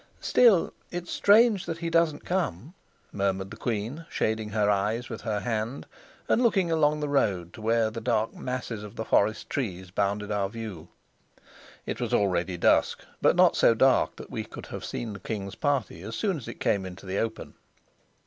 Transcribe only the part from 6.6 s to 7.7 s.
along the road to